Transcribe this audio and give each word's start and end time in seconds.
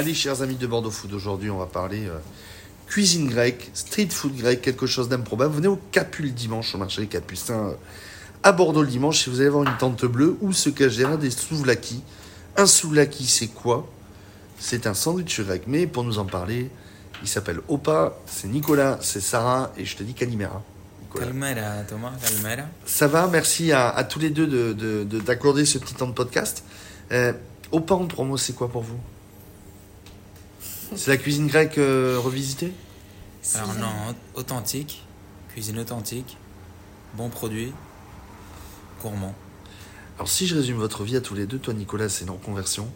Allez, 0.00 0.14
chers 0.14 0.40
amis 0.40 0.54
de 0.56 0.66
Bordeaux 0.66 0.90
Food, 0.90 1.12
aujourd'hui, 1.12 1.50
on 1.50 1.58
va 1.58 1.66
parler 1.66 2.06
euh, 2.06 2.16
cuisine 2.86 3.28
grecque, 3.28 3.70
street 3.74 4.08
food 4.08 4.34
grec, 4.34 4.62
quelque 4.62 4.86
chose 4.86 5.10
d'improbable. 5.10 5.56
Venez 5.56 5.68
au 5.68 5.78
Capule 5.92 6.32
dimanche, 6.32 6.74
au 6.74 6.78
marché 6.78 7.02
des 7.02 7.06
Capucins, 7.06 7.66
euh, 7.68 7.74
à 8.42 8.52
Bordeaux 8.52 8.80
le 8.80 8.88
dimanche, 8.88 9.22
si 9.24 9.28
vous 9.28 9.40
allez 9.42 9.50
voir 9.50 9.64
une 9.64 9.76
tente 9.76 10.06
bleue, 10.06 10.38
où 10.40 10.54
se 10.54 10.70
cache 10.70 10.96
derrière 10.96 11.18
des 11.18 11.30
souvlaki? 11.30 12.02
Un 12.56 12.64
souvlaki, 12.64 13.26
c'est 13.26 13.48
quoi? 13.48 13.90
C'est 14.58 14.86
un 14.86 14.94
sandwich 14.94 15.38
grec, 15.42 15.64
mais 15.66 15.86
pour 15.86 16.02
nous 16.02 16.18
en 16.18 16.24
parler, 16.24 16.70
il 17.20 17.28
s'appelle 17.28 17.60
Opa, 17.68 18.16
c'est 18.24 18.48
Nicolas, 18.48 18.96
c'est 19.02 19.20
Sarah, 19.20 19.70
et 19.76 19.84
je 19.84 19.98
te 19.98 20.02
dis 20.02 20.14
Calimera. 20.14 20.62
Calmera, 21.14 21.82
Thomas, 21.86 22.12
calmera. 22.22 22.62
Ça 22.86 23.06
va, 23.06 23.26
merci 23.26 23.70
à, 23.70 23.90
à 23.90 24.02
tous 24.04 24.18
les 24.18 24.30
deux 24.30 24.46
de- 24.46 24.72
de- 24.72 25.04
de- 25.04 25.20
d'accorder 25.20 25.66
ce 25.66 25.76
petit 25.76 25.92
temps 25.92 26.06
de 26.06 26.14
podcast. 26.14 26.64
Euh, 27.12 27.34
Opa 27.70 27.96
en 27.96 28.24
mots, 28.24 28.38
c'est 28.38 28.54
quoi 28.54 28.70
pour 28.70 28.80
vous? 28.80 28.96
C'est 30.96 31.10
la 31.10 31.16
cuisine 31.16 31.46
grecque 31.46 31.78
euh, 31.78 32.18
revisitée 32.18 32.72
Alors 33.54 33.74
non, 33.74 34.14
authentique, 34.34 35.04
cuisine 35.52 35.78
authentique, 35.78 36.36
bon 37.14 37.28
produit, 37.28 37.72
gourmand, 39.00 39.34
Alors 40.16 40.28
si 40.28 40.46
je 40.46 40.54
résume 40.56 40.76
votre 40.76 41.04
vie 41.04 41.16
à 41.16 41.20
tous 41.20 41.34
les 41.34 41.46
deux, 41.46 41.58
toi 41.58 41.74
Nicolas, 41.74 42.08
c'est 42.08 42.24
une 42.24 42.30
reconversion. 42.30 42.88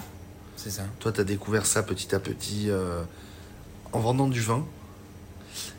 c'est 0.56 0.70
ça. 0.70 0.84
Toi, 1.00 1.12
tu 1.12 1.20
as 1.20 1.24
découvert 1.24 1.66
ça 1.66 1.82
petit 1.82 2.14
à 2.14 2.20
petit 2.20 2.68
euh, 2.68 3.02
en 3.92 4.00
vendant 4.00 4.28
du 4.28 4.40
vin. 4.40 4.66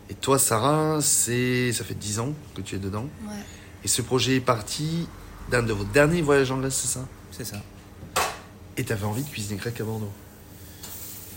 Et 0.09 0.13
toi, 0.13 0.39
Sarah, 0.39 0.99
c'est 1.01 1.71
ça 1.73 1.83
fait 1.83 1.95
10 1.95 2.19
ans 2.19 2.33
que 2.55 2.61
tu 2.61 2.75
es 2.75 2.79
dedans. 2.79 3.07
Ouais. 3.27 3.33
Et 3.83 3.87
ce 3.87 4.01
projet 4.01 4.37
est 4.37 4.41
parti 4.41 5.07
d'un 5.49 5.63
de 5.63 5.73
vos 5.73 5.83
derniers 5.83 6.21
voyages 6.21 6.51
en 6.51 6.57
Grèce, 6.57 6.75
c'est 6.75 6.87
ça? 6.99 7.05
C'est 7.31 7.45
ça. 7.45 7.61
Et 8.77 8.83
tu 8.83 8.93
avais 8.93 9.05
envie 9.05 9.23
de 9.23 9.29
cuisiner 9.29 9.57
grec 9.57 9.79
à 9.79 9.83
Bordeaux? 9.83 10.11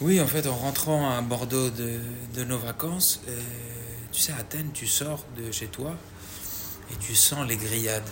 Oui, 0.00 0.20
en 0.20 0.26
fait, 0.28 0.46
en 0.46 0.54
rentrant 0.54 1.10
à 1.10 1.20
Bordeaux 1.22 1.70
de, 1.70 1.98
de 2.34 2.44
nos 2.44 2.58
vacances, 2.58 3.20
euh, 3.28 3.40
tu 4.12 4.20
sais, 4.20 4.32
à 4.32 4.36
Athènes, 4.36 4.70
tu 4.72 4.86
sors 4.86 5.24
de 5.36 5.50
chez 5.50 5.66
toi 5.66 5.94
et 6.92 6.96
tu 6.96 7.16
sens 7.16 7.46
les 7.48 7.56
grillades. 7.56 8.08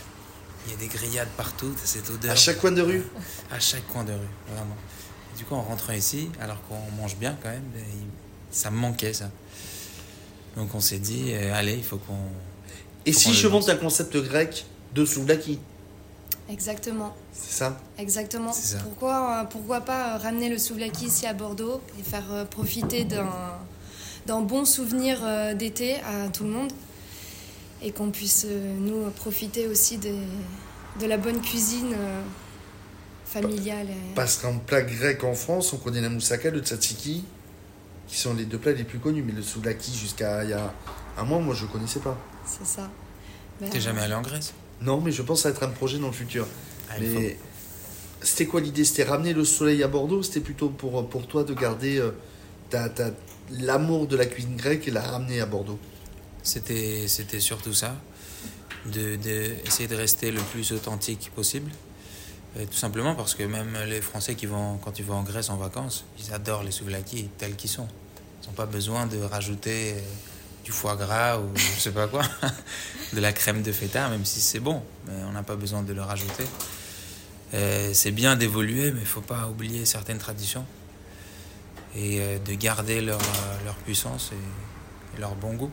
Il 0.66 0.72
y 0.72 0.74
a 0.74 0.78
des 0.78 0.88
grillades 0.88 1.28
partout, 1.36 1.72
cette 1.84 2.10
odeur. 2.10 2.32
À 2.32 2.34
chaque 2.34 2.58
coin 2.58 2.72
de 2.72 2.82
rue 2.82 3.04
À 3.52 3.60
chaque 3.60 3.86
coin 3.86 4.02
de 4.02 4.12
rue, 4.12 4.52
vraiment. 4.52 4.76
Et 5.32 5.38
du 5.38 5.44
coup, 5.44 5.54
en 5.54 5.62
rentrant 5.62 5.92
ici, 5.92 6.28
alors 6.40 6.60
qu'on 6.68 6.90
mange 7.00 7.16
bien 7.16 7.36
quand 7.40 7.50
même, 7.50 7.62
ben, 7.72 7.84
ça 8.50 8.72
me 8.72 8.76
manquait 8.76 9.12
ça. 9.12 9.30
Donc 10.56 10.74
on 10.74 10.80
s'est 10.80 10.98
dit, 10.98 11.26
euh, 11.28 11.54
allez, 11.54 11.74
il 11.74 11.84
faut 11.84 11.98
qu'on. 11.98 12.18
Et 13.04 13.12
Faut 13.12 13.20
si 13.20 13.34
je 13.34 13.46
monte 13.46 13.68
un 13.68 13.76
concept 13.76 14.16
grec 14.16 14.66
de 14.94 15.04
souvlaki, 15.04 15.60
Exactement, 16.48 17.14
c'est 17.32 17.52
ça? 17.58 17.80
Exactement. 17.98 18.52
Ça. 18.52 18.78
Pourquoi, 18.78 19.40
euh, 19.40 19.44
pourquoi 19.44 19.80
pas 19.80 20.14
euh, 20.14 20.18
ramener 20.18 20.48
le 20.48 20.58
souvlaki 20.58 21.06
ici 21.06 21.26
à 21.26 21.32
Bordeaux 21.34 21.80
et 21.98 22.02
faire 22.02 22.24
euh, 22.30 22.44
profiter 22.44 23.04
d'un 23.04 24.40
bon 24.42 24.64
souvenir 24.64 25.18
d'été 25.56 25.96
à 26.02 26.28
tout 26.28 26.44
le 26.44 26.50
monde 26.50 26.72
et 27.82 27.90
qu'on 27.92 28.10
puisse 28.10 28.46
nous 28.46 29.10
profiter 29.10 29.66
aussi 29.66 29.98
des- 29.98 30.14
de 31.00 31.06
la 31.06 31.16
bonne 31.16 31.40
cuisine 31.42 31.94
familiale. 33.24 33.88
Parce 34.14 34.36
qu'en 34.38 34.58
plat 34.58 34.82
grec 34.82 35.24
en 35.24 35.34
France, 35.34 35.72
on 35.72 35.78
connaît 35.78 36.00
la 36.00 36.08
moussaka, 36.08 36.50
le 36.50 36.60
tzatziki, 36.60 37.24
qui 38.08 38.16
sont 38.16 38.34
les 38.34 38.44
deux 38.44 38.58
plats 38.58 38.72
les 38.72 38.84
plus 38.84 38.98
connus. 38.98 39.22
Mais 39.22 39.32
le 39.32 39.42
souvlaki, 39.42 39.92
jusqu'à 39.96 40.44
il 40.44 40.50
y 40.50 40.54
a 40.54 40.72
un 41.18 41.24
mois, 41.24 41.38
moi, 41.40 41.54
je 41.54 41.66
connaissais 41.66 42.00
pas. 42.00 42.16
C'est 42.44 42.66
ça. 42.66 42.88
Ben, 43.60 43.68
T'es 43.70 43.80
jamais 43.80 44.00
allé 44.02 44.14
en 44.14 44.22
Grèce? 44.22 44.54
Non, 44.80 45.00
mais 45.00 45.12
je 45.12 45.22
pense 45.22 45.46
à 45.46 45.50
être 45.50 45.62
un 45.62 45.68
projet 45.68 45.98
dans 45.98 46.08
le 46.08 46.12
futur. 46.12 46.46
Ah, 46.90 46.94
mais 47.00 47.36
c'était 48.22 48.46
quoi 48.46 48.60
l'idée? 48.60 48.84
C'était 48.84 49.04
ramener 49.04 49.32
le 49.32 49.44
soleil 49.44 49.82
à 49.82 49.88
Bordeaux 49.88 50.22
C'était 50.22 50.40
plutôt 50.40 50.68
pour, 50.68 51.08
pour 51.08 51.26
toi 51.26 51.44
de 51.44 51.54
garder 51.54 51.98
euh, 51.98 52.10
l'amour 53.50 54.06
de 54.06 54.16
la 54.16 54.26
cuisine 54.26 54.56
grecque 54.56 54.88
et 54.88 54.90
la 54.90 55.02
ramener 55.02 55.40
à 55.40 55.46
Bordeaux? 55.46 55.78
C'était, 56.42 57.08
c'était 57.08 57.40
surtout 57.40 57.74
ça, 57.74 57.96
de, 58.86 59.16
de 59.16 59.54
essayer 59.66 59.88
de 59.88 59.96
rester 59.96 60.30
le 60.30 60.40
plus 60.40 60.72
authentique 60.72 61.30
possible. 61.34 61.70
Euh, 62.56 62.64
tout 62.64 62.76
simplement 62.76 63.14
parce 63.14 63.34
que 63.34 63.42
même 63.42 63.76
les 63.86 64.00
Français 64.00 64.34
qui 64.34 64.46
vont, 64.46 64.78
quand 64.78 64.98
ils 64.98 65.04
vont 65.04 65.16
en 65.16 65.22
Grèce 65.22 65.50
en 65.50 65.56
vacances, 65.56 66.04
ils 66.18 66.32
adorent 66.32 66.62
les 66.62 66.70
souvlaki 66.70 67.28
tels 67.38 67.56
qu'ils 67.56 67.70
sont. 67.70 67.88
Ils 68.42 68.46
n'ont 68.46 68.54
pas 68.54 68.66
besoin 68.66 69.06
de 69.06 69.18
rajouter 69.18 69.94
euh, 69.94 70.00
du 70.66 70.72
foie 70.72 70.96
gras 70.96 71.38
ou 71.38 71.44
je 71.56 71.80
sais 71.80 71.92
pas 71.92 72.08
quoi, 72.08 72.22
de 73.12 73.20
la 73.20 73.32
crème 73.32 73.62
de 73.62 73.70
feta, 73.70 74.08
même 74.08 74.24
si 74.24 74.40
c'est 74.40 74.58
bon, 74.58 74.82
mais 75.06 75.14
on 75.28 75.30
n'a 75.32 75.44
pas 75.44 75.54
besoin 75.54 75.82
de 75.82 75.92
le 75.92 76.02
rajouter. 76.02 76.44
Euh, 77.54 77.92
c'est 77.94 78.10
bien 78.10 78.34
d'évoluer, 78.34 78.90
mais 78.90 79.00
il 79.00 79.06
faut 79.06 79.20
pas 79.20 79.46
oublier 79.48 79.86
certaines 79.86 80.18
traditions 80.18 80.66
et 81.94 82.20
euh, 82.20 82.38
de 82.40 82.54
garder 82.54 83.00
leur, 83.00 83.20
euh, 83.20 83.64
leur 83.64 83.76
puissance 83.76 84.32
et- 84.32 85.16
et 85.16 85.20
leur 85.20 85.36
bon 85.36 85.54
goût. 85.54 85.70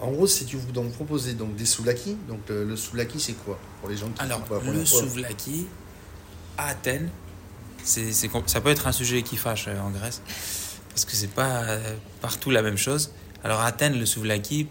En 0.00 0.10
gros, 0.10 0.26
si 0.26 0.46
tu 0.46 0.56
vous 0.56 0.72
donc 0.72 0.92
proposer 0.94 1.34
donc 1.34 1.54
des 1.54 1.64
souvlaki, 1.64 2.16
donc 2.28 2.40
le, 2.48 2.64
le 2.64 2.76
souvlaki 2.76 3.20
c'est 3.20 3.34
quoi 3.34 3.56
pour 3.80 3.88
les 3.88 3.96
gens 3.96 4.08
qui 4.08 4.20
Alors, 4.20 4.40
la 4.50 4.72
le 4.72 4.84
souvlaki 4.84 5.68
à 6.58 6.66
Athènes, 6.70 7.08
c'est, 7.84 8.12
ça 8.12 8.60
peut 8.60 8.70
être 8.70 8.88
un 8.88 8.92
sujet 8.92 9.22
qui 9.22 9.36
fâche 9.36 9.68
en 9.68 9.90
Grèce, 9.90 10.22
parce 10.90 11.04
que 11.04 11.12
c'est 11.12 11.30
pas 11.30 11.64
partout 12.20 12.50
la 12.50 12.62
même 12.62 12.76
chose. 12.76 13.12
Alors, 13.44 13.60
à 13.60 13.66
Athènes, 13.66 13.98
le 13.98 14.06
souvlaki, 14.06 14.68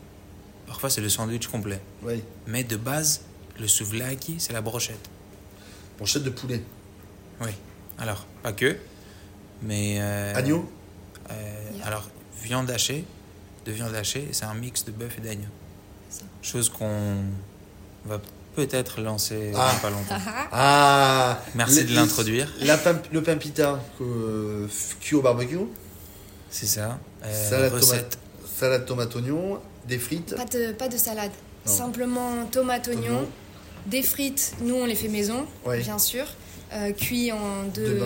parfois 0.68 0.90
c'est 0.90 1.02
le 1.02 1.10
sandwich 1.10 1.48
complet. 1.48 1.82
Oui, 2.04 2.24
Mais 2.48 2.64
de 2.64 2.78
base, 2.78 3.22
le 3.60 3.68
souvlaki, 3.68 4.36
c'est 4.40 4.54
la 4.54 4.62
brochette. 4.62 5.10
brochette 5.98 6.24
de 6.24 6.30
poulet. 6.30 6.64
Oui. 7.42 7.52
Alors, 7.98 8.26
pas 8.44 8.54
que, 8.54 8.78
mais. 9.62 9.98
euh, 10.00 10.34
Agneau 10.36 10.70
euh, 11.32 11.34
Yeah. 11.78 11.86
Alors, 11.88 12.10
viande 12.44 12.70
hachée, 12.70 13.06
de 13.66 13.72
viande 13.72 13.94
hachée, 13.96 14.28
c'est 14.32 14.46
un 14.46 14.54
mix 14.54 14.84
de 14.86 14.92
bœuf 14.92 15.18
et 15.18 15.22
d'agneau. 15.22 15.48
Chose 16.42 16.70
qu'on 16.70 17.24
va 18.06 18.20
peut-être 18.56 19.00
lancer 19.02 19.52
Ah. 19.56 19.72
dans 19.74 19.80
pas 19.80 19.90
longtemps. 19.90 20.18
Ah 20.52 21.40
Merci 21.56 21.84
Le- 21.84 21.90
de 21.90 21.96
l'introduire. 21.96 22.52
Le 22.60 23.22
pain 23.22 23.38
pita 23.38 23.80
euh, 24.02 24.68
cuit 25.00 25.16
au 25.16 25.22
barbecue, 25.22 25.58
C'est 26.50 26.66
ça. 26.66 27.00
Euh, 27.24 27.50
salade, 27.50 27.74
recette. 27.74 27.90
tomate, 27.90 28.20
salade 28.58 28.86
tomate 28.86 29.16
oignon, 29.16 29.60
des 29.88 29.98
frites. 30.00 30.36
Pas 30.36 30.46
de, 30.46 30.72
pas 30.74 30.88
de 30.88 30.98
salade. 30.98 31.32
Non. 31.66 31.72
Simplement 31.72 32.46
tomate, 32.52 32.88
oignon, 32.88 33.02
Oignon. 33.20 33.28
des 33.88 34.02
frites. 34.04 34.54
Nous, 34.62 34.76
on 34.76 34.86
les 34.86 34.96
fait 34.96 35.08
maison, 35.10 35.46
bien 35.84 36.00
sûr. 36.00 36.26
Euh, 36.74 36.92
cuit 36.94 37.32
en 37.32 37.64
De 37.74 38.00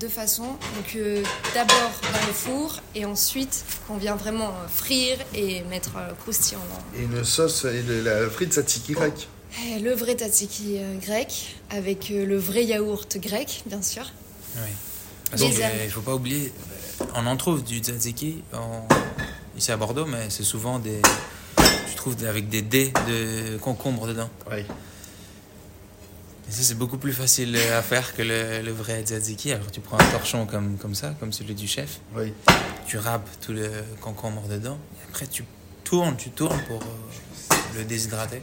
deux, 0.00 0.08
façons. 0.08 0.44
Donc, 0.76 0.96
euh, 0.96 1.22
d'abord 1.54 1.90
dans 2.02 2.26
le 2.26 2.32
four 2.32 2.80
et 2.94 3.04
ensuite, 3.04 3.64
qu'on 3.86 3.96
vient 3.96 4.16
vraiment 4.16 4.48
euh, 4.48 4.68
frire 4.68 5.18
et 5.34 5.60
mettre 5.64 5.96
euh, 5.96 6.12
croustillant. 6.22 6.60
dans- 6.70 6.98
Et 6.98 7.02
une 7.04 7.24
sauce 7.24 7.64
et 7.64 7.82
le- 7.82 8.00
la 8.02 8.30
frite 8.30 8.52
tzatziki 8.54 8.92
grec. 8.92 9.28
Eh, 9.66 9.78
Le 9.80 9.92
vrai 9.94 10.14
tzatziki 10.14 10.76
euh, 10.78 10.96
grec, 10.98 11.56
avec 11.70 12.10
euh, 12.10 12.24
le 12.24 12.36
vrai 12.38 12.64
yaourt 12.64 13.18
grec, 13.18 13.62
bien 13.66 13.82
sûr. 13.82 14.04
Oui. 14.56 14.70
Herbes. 15.32 15.72
ne 15.84 15.90
faut 15.90 16.00
pas 16.00 16.14
oublier, 16.14 16.52
on 17.14 17.26
en 17.26 17.36
trouve 17.36 17.62
du 17.62 17.78
tzatziki 17.80 18.42
en- 18.54 18.86
ici 19.58 19.72
à 19.72 19.76
Bordeaux, 19.76 20.06
mais 20.06 20.30
c'est 20.30 20.44
souvent 20.44 20.78
des. 20.78 21.00
Tu 21.90 21.94
trouves 21.96 22.16
avec 22.24 22.48
des 22.48 22.62
dés 22.62 22.92
de 23.08 23.58
concombre 23.58 24.06
dedans. 24.06 24.30
Ouais. 24.50 24.64
Et 26.48 26.52
ça, 26.52 26.62
c'est 26.62 26.78
beaucoup 26.78 26.96
plus 26.96 27.12
facile 27.12 27.56
à 27.76 27.82
faire 27.82 28.14
que 28.14 28.22
le, 28.22 28.62
le 28.62 28.72
vrai 28.72 29.02
tzatziki. 29.02 29.52
Alors, 29.52 29.70
tu 29.70 29.80
prends 29.80 29.98
un 29.98 30.10
torchon 30.12 30.46
comme, 30.46 30.78
comme 30.78 30.94
ça, 30.94 31.14
comme 31.20 31.32
celui 31.32 31.54
du 31.54 31.66
chef, 31.68 32.00
Oui. 32.16 32.32
tu 32.86 32.96
râpes 32.98 33.28
tout 33.44 33.52
le 33.52 33.68
concombre 34.00 34.48
dedans, 34.48 34.78
et 34.98 35.08
après, 35.10 35.26
tu 35.26 35.44
tournes, 35.84 36.16
tu 36.16 36.30
tournes 36.30 36.60
pour 36.68 36.80
euh, 36.82 37.54
le 37.76 37.84
déshydrater 37.84 38.40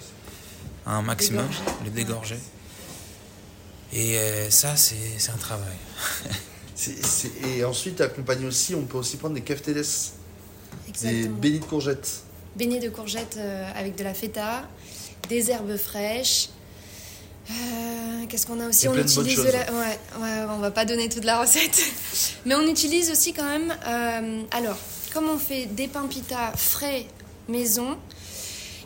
à 0.86 0.98
un 0.98 1.02
maximum, 1.02 1.48
Dégorger. 1.48 1.84
le 1.86 1.90
dégorger. 1.92 2.40
Et 3.94 4.18
euh, 4.20 4.50
ça, 4.52 4.76
c'est 4.76 4.96
c'est 5.18 5.32
un 5.32 5.38
travail. 5.38 5.78
Et 7.46 7.64
ensuite, 7.64 8.02
accompagné 8.02 8.46
aussi, 8.46 8.76
on 8.76 8.84
peut 8.84 8.98
aussi 8.98 9.16
prendre 9.16 9.34
des 9.34 9.42
keftedes, 9.42 9.86
des 11.02 11.28
bénis 11.28 11.60
de 11.60 11.66
courgettes. 11.66 12.24
Beignets 12.56 12.80
de 12.80 12.90
courgettes 12.90 13.36
euh, 13.38 13.70
avec 13.76 13.98
de 13.98 14.04
la 14.04 14.14
feta, 14.14 14.64
des 15.30 15.52
herbes 15.52 15.76
fraîches. 15.78 16.50
Euh, 17.50 18.26
Qu'est-ce 18.30 18.48
qu'on 18.48 18.60
a 18.60 18.68
aussi 18.70 18.88
On 18.88 18.94
de 18.94 19.02
utilise 19.02 19.38
de 19.40 19.44
la. 19.52 19.72
Ouais, 19.72 20.00
ouais, 20.20 20.46
on 20.50 20.58
va 20.58 20.72
pas 20.72 20.86
donner 20.86 21.10
toute 21.10 21.26
la 21.26 21.40
recette. 21.42 21.80
Mais 22.46 22.56
on 22.56 22.66
utilise 22.68 23.12
aussi 23.12 23.34
quand 23.34 23.44
même. 23.44 23.76
euh, 23.86 24.42
alors, 24.52 24.78
comme 25.14 25.30
on 25.30 25.38
fait 25.38 25.66
des 25.66 25.88
pains 25.88 26.08
pita 26.08 26.54
frais 26.56 27.06
maison, 27.48 27.98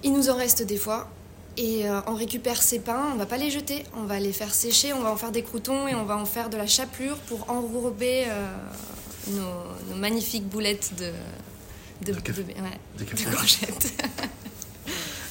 il 0.04 0.14
nous 0.14 0.30
en 0.30 0.36
reste 0.36 0.64
des 0.64 0.78
fois. 0.78 1.08
Et 1.58 1.88
euh, 1.88 2.00
on 2.08 2.16
récupère 2.16 2.62
ces 2.62 2.80
pains, 2.80 3.12
on 3.14 3.18
va 3.18 3.26
pas 3.26 3.38
les 3.38 3.52
jeter, 3.52 3.84
on 3.96 4.04
va 4.04 4.20
les 4.20 4.34
faire 4.34 4.54
sécher, 4.54 4.94
on 4.94 5.02
va 5.02 5.12
en 5.12 5.18
faire 5.18 5.32
des 5.32 5.44
croutons 5.44 5.88
et 5.88 5.96
on 5.96 6.06
va 6.06 6.18
en 6.18 6.26
faire 6.26 6.50
de 6.50 6.58
la 6.58 6.68
chapelure 6.68 7.18
pour 7.18 7.50
enrober 7.50 8.28
nos, 9.28 9.90
nos 9.90 9.96
magnifiques 10.00 10.48
boulettes 10.48 10.92
de, 10.98 11.12
de, 12.06 12.14
De 12.14 12.20
café. 12.20 12.44
de- 12.44 12.48
ouais, 12.50 12.80
de 12.98 13.04
courgettes. 13.36 13.94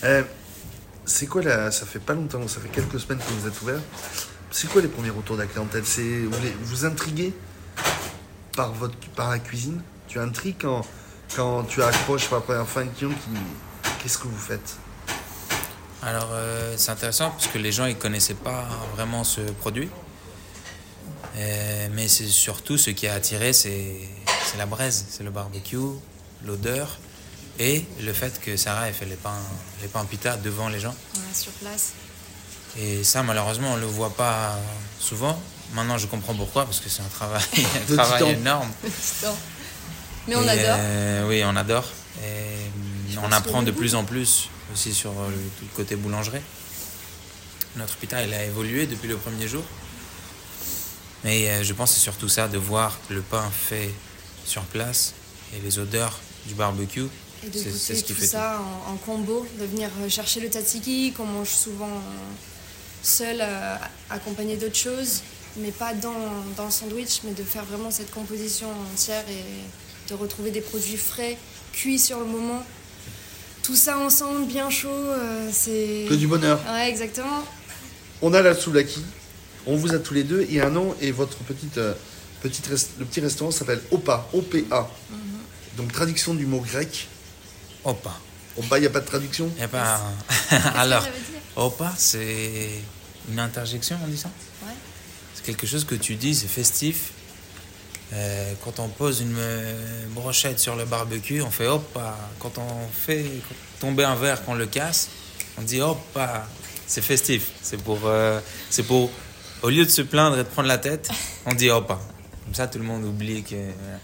Euh, 0.05 0.23
c'est 1.05 1.26
quoi 1.26 1.43
là 1.43 1.73
Ça 1.73 1.85
fait 1.85 1.99
pas 1.99 2.15
longtemps, 2.15 2.47
ça 2.47 2.61
fait 2.61 2.69
quelques 2.69 3.00
semaines 3.00 3.19
que 3.19 3.32
vous 3.32 3.49
êtes 3.49 3.61
ouvert. 3.62 3.81
C'est 4.53 4.69
quoi 4.70 4.81
les 4.81 4.87
premiers 4.87 5.11
retours 5.11 5.35
de 5.37 5.43
la 5.43 5.49
clientèle? 5.49 5.85
C'est 5.85 6.20
vous, 6.20 6.41
les- 6.41 6.55
vous 6.62 6.85
intriguez 6.85 7.35
par, 8.55 8.73
votre, 8.73 8.97
par 9.17 9.31
la 9.31 9.41
cuisine? 9.41 9.82
Tu 10.06 10.20
trick 10.32 10.59
quand, 10.62 10.87
quand 11.35 11.65
tu 11.65 11.82
accroches 11.82 12.26
pour 12.26 12.37
la 12.37 12.43
première 12.43 12.67
fois 12.69 12.82
un 12.82 12.87
client 12.87 13.11
qui... 13.11 13.91
Qu'est-ce 14.00 14.19
que 14.19 14.29
vous 14.29 14.38
faites? 14.38 14.76
Alors, 16.03 16.29
euh, 16.32 16.75
c'est 16.76 16.93
intéressant 16.93 17.31
parce 17.31 17.49
que 17.49 17.59
les 17.59 17.73
gens 17.73 17.87
ils 17.87 17.99
connaissaient 17.99 18.35
pas 18.35 18.69
vraiment 18.94 19.25
ce 19.25 19.41
produit. 19.41 19.88
Euh, 21.37 21.88
mais 21.93 22.06
c'est 22.06 22.26
surtout 22.26 22.79
ce 22.79 22.91
qui 22.91 23.06
a 23.09 23.14
attiré, 23.14 23.53
c'est 23.53 23.99
c'est 24.44 24.56
la 24.59 24.67
braise, 24.67 25.06
c'est 25.11 25.25
le 25.25 25.31
barbecue, 25.31 25.76
l'odeur 26.44 26.99
et 27.58 27.85
le 28.00 28.12
fait 28.12 28.40
que 28.40 28.56
Sarah 28.56 28.88
ait 28.88 28.93
fait 28.93 29.06
les 29.06 29.17
pains, 29.17 29.40
les 29.82 29.88
pains 29.88 30.05
pita 30.05 30.37
devant 30.37 30.69
les 30.69 30.79
gens. 30.81 30.94
Voilà, 31.14 31.35
sur 31.35 31.50
place. 31.52 31.93
Et 32.79 33.02
ça, 33.02 33.23
malheureusement, 33.23 33.73
on 33.73 33.76
le 33.76 33.87
voit 33.87 34.11
pas 34.14 34.56
souvent. 35.00 35.40
Maintenant, 35.75 35.99
je 35.99 36.06
comprends 36.06 36.35
pourquoi, 36.35 36.64
parce 36.64 36.81
que 36.81 36.88
c'est 36.88 37.02
un 37.02 37.08
travail, 37.08 37.43
un 37.90 37.94
travail 37.94 38.31
énorme. 38.35 38.70
Mais 40.29 40.37
on 40.37 40.43
Et, 40.44 40.49
adore. 40.50 40.76
euh, 40.79 41.29
oui, 41.29 41.43
on 41.44 41.56
adore. 41.56 41.85
Et 42.23 43.12
Je 43.12 43.19
on 43.19 43.32
apprend 43.32 43.62
de 43.62 43.70
plus 43.70 43.94
en 43.94 44.05
plus 44.05 44.49
aussi 44.73 44.94
sur 44.94 45.11
euh, 45.11 45.29
le, 45.31 45.37
tout 45.37 45.64
le 45.70 45.76
côté 45.76 45.96
boulangerie. 45.96 46.40
Notre 47.76 47.96
pita, 47.96 48.23
il 48.23 48.32
a 48.35 48.44
évolué 48.44 48.87
depuis 48.87 49.08
le 49.08 49.17
premier 49.17 49.49
jour. 49.49 49.64
Mais 51.25 51.49
euh, 51.50 51.64
je 51.64 51.73
pense 51.73 51.90
que 51.90 51.96
c'est 51.96 52.02
surtout 52.02 52.29
ça, 52.29 52.46
de 52.49 52.58
voir 52.58 52.96
le 53.08 53.20
pain 53.23 53.44
fait 53.50 53.93
sur 54.44 54.62
place 54.62 55.14
et 55.55 55.61
les 55.61 55.79
odeurs 55.79 56.19
du 56.49 56.55
barbecue. 56.55 57.06
Et 57.47 57.50
de 57.50 57.59
C'est- 57.59 57.71
ce 57.95 58.03
qui 58.03 58.12
tout 58.15 58.21
fait 58.21 58.27
ça 58.27 58.61
en, 58.89 58.93
en 58.95 58.97
combo, 58.97 59.47
de 59.61 59.65
venir 59.67 59.91
euh, 60.00 60.09
chercher 60.09 60.41
le 60.41 60.49
tzatziki 60.49 61.12
qu'on 61.12 61.25
mange 61.27 61.50
souvent 61.50 62.00
seul, 63.03 63.37
euh, 63.41 63.77
accompagné 64.11 64.56
d'autres 64.56 64.75
choses, 64.77 65.21
mais 65.56 65.71
pas 65.71 65.95
dans, 65.95 66.12
dans 66.56 66.65
le 66.65 66.71
sandwich, 66.73 67.21
mais 67.25 67.31
de 67.33 67.45
faire 67.45 67.65
vraiment 67.65 67.93
cette 67.93 68.11
composition 68.11 68.67
entière 68.93 69.25
et 69.29 70.11
de 70.11 70.15
retrouver 70.15 70.50
des 70.50 70.61
produits 70.62 70.97
frais, 70.97 71.39
cuits 71.73 71.99
sur 72.00 72.19
le 72.19 72.25
moment. 72.25 72.65
Tout 73.62 73.77
ça 73.77 73.99
ensemble, 73.99 74.47
bien 74.47 74.69
chaud, 74.71 74.89
euh, 74.91 75.49
c'est... 75.53 76.06
Que 76.09 76.15
du 76.15 76.27
bonheur. 76.27 76.59
Ouais, 76.73 76.89
exactement. 76.89 77.45
On 78.23 78.33
a 78.35 78.41
la 78.43 78.55
soulaki. 78.55 79.03
On 79.67 79.77
vous 79.77 79.95
a 79.95 79.99
tous 79.99 80.15
les 80.15 80.25
deux. 80.25 80.45
Et 80.50 80.61
un 80.61 80.71
nom 80.71 80.95
et 81.00 81.12
votre 81.12 81.37
petite, 81.39 81.77
euh, 81.79 81.93
petite 82.43 82.67
rest- 82.67 82.91
le 82.99 83.05
petit 83.05 83.21
restaurant 83.21 83.50
s'appelle 83.53 83.81
Opa. 83.93 84.27
O-P-A. 84.33 84.91
Donc 85.78 85.92
traduction 85.92 86.34
du 86.34 86.44
mot 86.44 86.60
grec. 86.60 87.08
Opa. 87.84 88.14
Opa, 88.56 88.78
il 88.78 88.80
n'y 88.82 88.86
a 88.86 88.90
pas 88.90 89.00
de 89.00 89.06
traduction? 89.06 89.50
Y 89.58 89.62
a 89.62 89.69
pas... 89.69 90.00
Alors, 90.75 91.06
opa, 91.54 91.94
c'est 91.96 92.82
une 93.30 93.38
interjection, 93.38 93.96
on 94.04 94.08
dit 94.08 94.19
ça? 94.19 94.28
Ouais. 94.66 94.72
C'est 95.34 95.44
quelque 95.44 95.66
chose 95.66 95.84
que 95.84 95.94
tu 95.94 96.16
dis, 96.16 96.34
c'est 96.34 96.48
festif. 96.48 97.12
Euh, 98.12 98.54
quand 98.64 98.80
on 98.80 98.88
pose 98.88 99.20
une 99.20 99.36
euh, 99.38 100.06
brochette 100.08 100.58
sur 100.58 100.75
le 100.75 100.84
barbecue, 100.84 101.42
on 101.42 101.50
fait 101.50 101.69
hop. 101.69 101.96
Quand 102.40 102.58
on 102.58 102.88
fait 102.92 103.25
tomber 103.80 104.02
un 104.02 104.16
verre, 104.16 104.44
qu'on 104.44 104.54
le 104.54 104.66
casse, 104.66 105.08
on 105.58 105.62
dit 105.62 105.80
hop. 105.80 105.98
C'est 106.88 107.02
festif. 107.02 107.50
C'est 107.62 107.80
pour, 107.80 108.00
euh, 108.06 108.40
c'est 108.70 108.82
pour, 108.82 109.10
au 109.62 109.69
lieu 109.69 109.84
de 109.84 109.90
se 109.90 110.02
plaindre 110.02 110.38
et 110.38 110.42
de 110.42 110.48
prendre 110.48 110.69
la 110.69 110.78
tête, 110.78 111.08
on 111.46 111.54
dit 111.54 111.70
hop. 111.70 111.88
Comme 112.44 112.54
ça, 112.54 112.66
tout 112.66 112.78
le 112.78 112.84
monde 112.84 113.04
oublie 113.04 113.44
que 113.44 113.54
euh, 113.54 113.96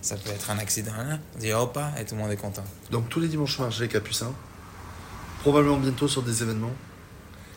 ça 0.00 0.16
peut 0.16 0.30
être 0.30 0.50
un 0.50 0.58
accident. 0.58 0.92
hein. 0.96 1.18
On 1.36 1.38
dit 1.38 1.52
hop 1.52 1.78
et 1.98 2.04
tout 2.04 2.14
le 2.14 2.20
monde 2.20 2.30
est 2.30 2.36
content. 2.36 2.64
Donc 2.90 3.08
tous 3.08 3.20
les 3.20 3.28
dimanches 3.28 3.58
marché 3.58 3.82
les 3.82 3.88
Capucins. 3.88 4.32
Probablement 5.40 5.76
bientôt 5.78 6.08
sur 6.08 6.22
des 6.22 6.42
événements. 6.42 6.72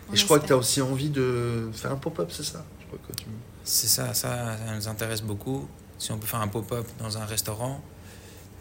On 0.10 0.14
Et 0.14 0.18
je 0.18 0.26
crois 0.26 0.40
que 0.40 0.48
tu 0.48 0.54
as 0.54 0.58
aussi 0.58 0.82
envie 0.82 1.10
de 1.10 1.70
faire 1.74 1.92
un 1.92 1.96
pop-up, 1.96 2.30
c'est 2.32 2.44
ça? 2.44 2.64
Je 2.80 2.86
crois 2.86 3.00
que 3.08 3.14
tu... 3.16 3.26
C'est 3.64 3.88
ça, 3.88 4.14
ça, 4.14 4.58
ça 4.58 4.76
nous 4.76 4.88
intéresse 4.88 5.22
beaucoup. 5.22 5.68
Si 5.98 6.12
on 6.12 6.18
peut 6.18 6.28
faire 6.28 6.42
un 6.42 6.48
pop-up 6.48 6.86
dans 7.00 7.18
un 7.18 7.26
restaurant, 7.26 7.82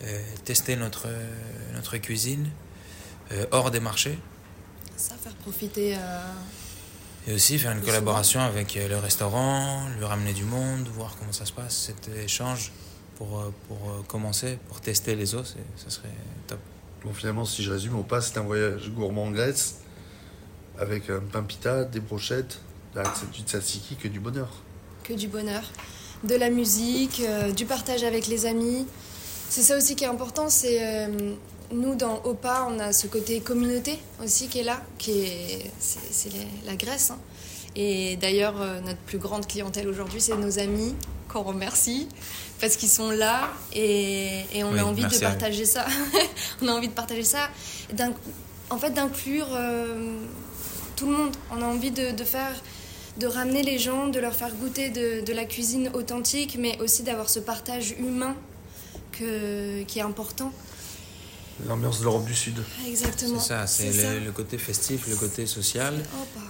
euh, 0.04 0.22
tester 0.44 0.76
notre, 0.76 1.08
euh, 1.08 1.26
notre 1.74 1.96
cuisine 1.98 2.48
euh, 3.32 3.46
hors 3.50 3.70
des 3.70 3.80
marchés 3.80 4.18
Ça, 4.96 5.14
faire 5.16 5.34
profiter... 5.34 5.96
euh, 5.96 5.98
et 7.26 7.34
aussi 7.34 7.58
faire 7.58 7.72
une 7.72 7.82
collaboration 7.82 8.40
avec 8.40 8.74
le 8.76 8.96
restaurant, 8.96 9.86
lui 9.98 10.04
ramener 10.06 10.32
du 10.32 10.44
monde, 10.44 10.88
voir 10.88 11.16
comment 11.18 11.32
ça 11.32 11.44
se 11.44 11.52
passe, 11.52 11.76
cet 11.76 12.08
échange 12.16 12.72
pour, 13.20 13.38
euh, 13.38 13.50
pour 13.68 13.76
euh, 13.90 14.02
commencer, 14.08 14.58
pour 14.68 14.80
tester 14.80 15.14
les 15.14 15.34
os, 15.34 15.54
et 15.58 15.78
ça 15.78 15.90
serait 15.90 16.08
top. 16.46 16.58
Bon, 17.04 17.12
finalement, 17.12 17.44
si 17.44 17.62
je 17.62 17.70
résume, 17.70 17.96
Opa, 17.98 18.22
c'est 18.22 18.38
un 18.38 18.42
voyage 18.42 18.90
gourmand 18.90 19.24
en 19.24 19.30
Grèce 19.30 19.76
avec 20.78 21.10
un 21.10 21.20
pain 21.20 21.42
pita, 21.42 21.84
des 21.84 22.00
brochettes, 22.00 22.60
là, 22.94 23.02
c'est 23.14 23.30
du 23.30 23.42
tzatziki, 23.42 23.96
que 23.96 24.08
du 24.08 24.20
bonheur. 24.20 24.48
que 25.04 25.12
du 25.12 25.28
bonheur, 25.28 25.62
de 26.24 26.34
la 26.34 26.48
musique, 26.48 27.20
euh, 27.26 27.52
du 27.52 27.66
partage 27.66 28.04
avec 28.04 28.26
les 28.26 28.46
amis. 28.46 28.86
C'est 29.50 29.62
ça 29.62 29.76
aussi 29.76 29.96
qui 29.96 30.04
est 30.04 30.08
important, 30.08 30.48
c'est 30.48 30.78
euh, 30.82 31.34
nous 31.72 31.94
dans 31.96 32.22
OPA, 32.24 32.68
on 32.70 32.78
a 32.78 32.92
ce 32.94 33.06
côté 33.06 33.40
communauté 33.40 33.98
aussi 34.24 34.48
qui 34.48 34.60
est 34.60 34.64
là, 34.64 34.80
qui 34.96 35.10
est 35.20 35.70
c'est, 35.78 36.30
la 36.64 36.76
Grèce. 36.76 37.10
hein. 37.10 37.18
Et 37.76 38.16
d'ailleurs, 38.16 38.60
euh, 38.60 38.80
notre 38.80 39.00
plus 39.00 39.18
grande 39.18 39.46
clientèle 39.46 39.88
aujourd'hui, 39.88 40.20
c'est 40.20 40.36
nos 40.36 40.58
amis 40.58 40.94
qu'on 41.32 41.42
remercie 41.42 42.08
parce 42.60 42.76
qu'ils 42.76 42.88
sont 42.88 43.10
là 43.10 43.50
et, 43.72 44.44
et 44.52 44.64
on 44.64 44.72
Oui, 44.72 44.78
a 44.80 44.86
envie 44.86 45.04
de 45.04 45.18
partager 45.18 45.64
ça. 45.64 45.86
on 46.62 46.68
a 46.68 46.72
envie 46.72 46.88
de 46.88 46.92
partager 46.92 47.24
ça, 47.24 47.48
en 48.70 48.78
fait 48.78 48.90
d'inclure 48.90 49.48
euh, 49.52 50.16
tout 50.96 51.06
le 51.06 51.16
monde. 51.16 51.36
On 51.52 51.62
a 51.62 51.64
envie 51.64 51.90
de, 51.90 52.10
de 52.10 52.24
faire 52.24 52.52
de 53.18 53.26
ramener 53.26 53.62
les 53.62 53.78
gens, 53.78 54.08
de 54.08 54.18
leur 54.20 54.34
faire 54.34 54.54
goûter 54.54 54.90
de, 54.90 55.24
de 55.24 55.32
la 55.32 55.44
cuisine 55.44 55.90
authentique, 55.94 56.56
mais 56.58 56.78
aussi 56.80 57.02
d'avoir 57.02 57.28
ce 57.28 57.40
partage 57.40 57.92
humain 57.98 58.34
que, 59.12 59.82
qui 59.84 59.98
est 59.98 60.02
important. 60.02 60.52
L'ambiance 61.66 61.98
de 61.98 62.04
l'Europe 62.04 62.24
du 62.24 62.34
Sud. 62.34 62.56
Exactement. 62.88 63.38
C'est 63.38 63.48
ça, 63.48 63.66
c'est 63.66 63.92
le, 63.92 64.20
le 64.26 64.32
côté 64.32 64.56
festif, 64.56 65.06
le 65.08 65.16
côté 65.16 65.44
social. 65.46 65.94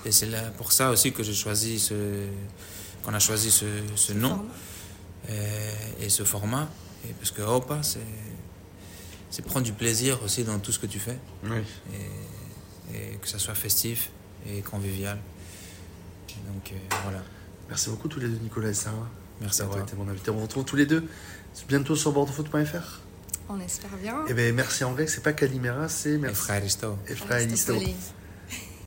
Et 0.05 0.13
c'est 0.13 0.27
là 0.27 0.43
pour 0.57 0.71
ça 0.71 0.91
aussi 0.91 1.13
que 1.13 1.23
j'ai 1.25 1.35
choisi 1.35 1.81
ce, 1.81 1.95
qu'on 3.03 3.15
a 3.15 3.19
choisi 3.19 3.51
ce, 3.51 3.67
ce 3.97 4.13
nom. 4.13 4.45
Euh, 5.29 5.71
et 6.01 6.09
ce 6.09 6.25
format. 6.25 6.69
Et 7.09 7.13
parce 7.13 7.31
que 7.31 7.43
Opa, 7.43 7.83
c'est, 7.83 8.01
c'est 9.31 9.43
prendre 9.45 9.65
du 9.65 9.73
plaisir 9.73 10.19
aussi 10.25 10.45
dans 10.45 10.59
tout 10.59 10.73
ce 10.73 10.79
que 10.79 10.87
tu 10.87 10.99
fais. 10.99 11.19
Oui. 11.45 11.59
Et, 11.93 12.97
et 12.97 13.17
que 13.21 13.29
ça 13.29 13.39
soit 13.39 13.55
festif 13.55 14.11
et 14.49 14.63
convivial. 14.63 15.19
Et 16.31 16.53
donc 16.53 16.73
euh, 16.73 16.95
voilà. 17.05 17.23
Merci 17.69 17.91
beaucoup 17.91 18.09
tous 18.09 18.19
les 18.19 18.29
deux, 18.29 18.39
Nicolas 18.39 18.71
et 18.71 18.75
Sarah, 18.75 19.09
Merci 19.41 19.63
à 19.63 19.65
d'avoir 19.65 19.85
été 19.85 19.95
mon 19.95 20.09
invité. 20.09 20.31
On 20.31 20.35
vous 20.35 20.43
retrouve 20.43 20.65
tous 20.65 20.77
les 20.77 20.87
deux 20.87 21.05
bientôt 21.69 21.95
sur 21.95 22.13
bordeauxfoot.fr. 22.13 23.01
On 23.49 23.61
espère 23.61 23.97
bien. 24.03 24.27
Et 24.27 24.35
bien, 24.35 24.53
merci 24.53 24.85
en 24.85 24.93
grec, 24.93 25.09
c'est 25.09 25.23
pas 25.23 25.33
Calimera, 25.33 25.89
c'est 25.89 26.19
merci. 26.19 26.51
Aristoteles. 26.51 27.95